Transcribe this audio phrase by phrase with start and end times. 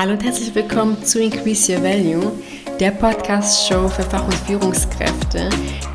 [0.00, 2.32] Hallo und herzlich willkommen zu Increase Your Value,
[2.80, 5.50] der Podcast-Show für Fach- und Führungskräfte,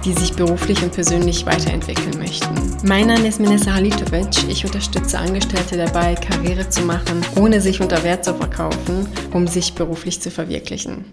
[0.05, 2.54] die sich beruflich und persönlich weiterentwickeln möchten.
[2.88, 4.48] Mein Name ist Minessa Halitovic.
[4.48, 9.73] Ich unterstütze Angestellte dabei, Karriere zu machen, ohne sich unter Wert zu verkaufen, um sich
[9.73, 11.06] beruflich zu verwirklichen.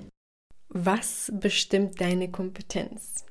[0.69, 3.25] Was bestimmt deine Kompetenz?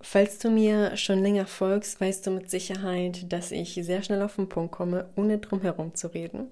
[0.00, 4.36] Falls du mir schon länger folgst, weißt du mit Sicherheit, dass ich sehr schnell auf
[4.36, 6.48] den Punkt komme, ohne drum herum zu reden.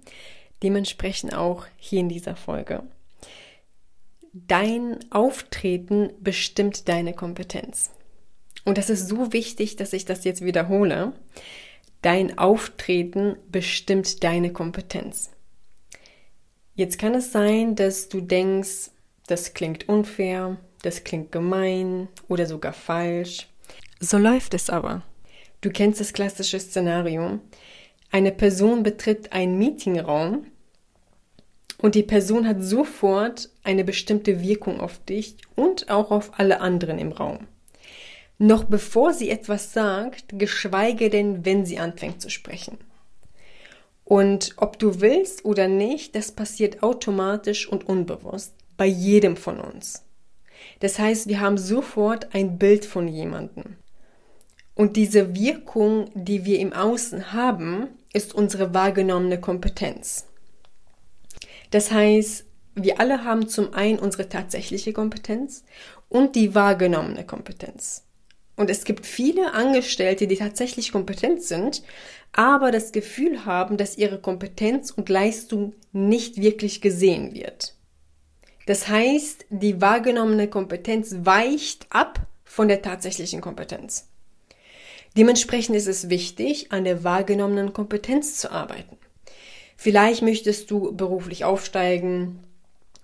[0.62, 2.82] Dementsprechend auch hier in dieser Folge.
[4.32, 7.90] Dein Auftreten bestimmt deine Kompetenz.
[8.64, 11.12] Und das ist so wichtig, dass ich das jetzt wiederhole.
[12.02, 15.30] Dein Auftreten bestimmt deine Kompetenz.
[16.74, 18.90] Jetzt kann es sein, dass du denkst,
[19.26, 23.48] das klingt unfair, das klingt gemein oder sogar falsch.
[23.98, 25.02] So läuft es aber.
[25.62, 27.40] Du kennst das klassische Szenario.
[28.10, 30.46] Eine Person betritt einen Meetingraum
[31.78, 36.98] und die Person hat sofort eine bestimmte Wirkung auf dich und auch auf alle anderen
[36.98, 37.46] im Raum.
[38.38, 42.78] Noch bevor sie etwas sagt, geschweige denn, wenn sie anfängt zu sprechen.
[44.04, 50.04] Und ob du willst oder nicht, das passiert automatisch und unbewusst bei jedem von uns.
[50.80, 53.76] Das heißt, wir haben sofort ein Bild von jemandem.
[54.76, 60.26] Und diese Wirkung, die wir im Außen haben, ist unsere wahrgenommene Kompetenz.
[61.70, 65.64] Das heißt, wir alle haben zum einen unsere tatsächliche Kompetenz
[66.10, 68.04] und die wahrgenommene Kompetenz.
[68.54, 71.82] Und es gibt viele Angestellte, die tatsächlich kompetent sind,
[72.32, 77.74] aber das Gefühl haben, dass ihre Kompetenz und Leistung nicht wirklich gesehen wird.
[78.66, 84.08] Das heißt, die wahrgenommene Kompetenz weicht ab von der tatsächlichen Kompetenz.
[85.16, 88.98] Dementsprechend ist es wichtig, an der wahrgenommenen Kompetenz zu arbeiten.
[89.76, 92.40] Vielleicht möchtest du beruflich aufsteigen,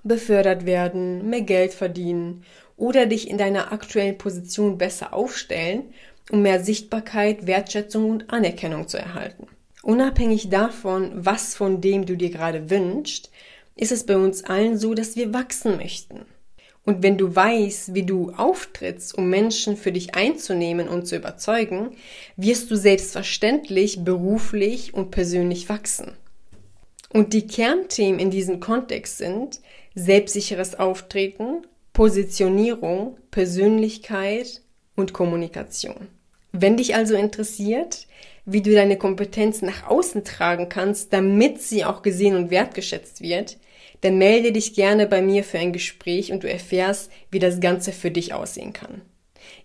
[0.04, 2.44] befördert werden, mehr Geld verdienen
[2.76, 5.84] oder dich in deiner aktuellen Position besser aufstellen,
[6.30, 9.46] um mehr Sichtbarkeit, Wertschätzung und Anerkennung zu erhalten.
[9.82, 13.30] Unabhängig davon, was von dem du dir gerade wünschst,
[13.74, 16.26] ist es bei uns allen so, dass wir wachsen möchten.
[16.84, 21.92] Und wenn du weißt, wie du auftrittst, um Menschen für dich einzunehmen und zu überzeugen,
[22.36, 26.16] wirst du selbstverständlich beruflich und persönlich wachsen.
[27.08, 29.60] Und die Kernthemen in diesem Kontext sind
[29.94, 34.62] selbstsicheres Auftreten, Positionierung, Persönlichkeit
[34.96, 36.08] und Kommunikation.
[36.52, 38.06] Wenn dich also interessiert,
[38.44, 43.58] wie du deine Kompetenz nach außen tragen kannst, damit sie auch gesehen und wertgeschätzt wird,
[44.02, 47.92] dann melde dich gerne bei mir für ein Gespräch und du erfährst, wie das Ganze
[47.92, 49.02] für dich aussehen kann.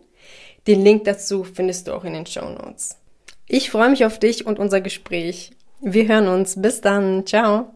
[0.66, 2.98] den Link dazu findest du auch in den Show Notes.
[3.46, 5.52] Ich freue mich auf dich und unser Gespräch.
[5.80, 6.60] Wir hören uns.
[6.60, 7.24] Bis dann.
[7.26, 7.75] Ciao.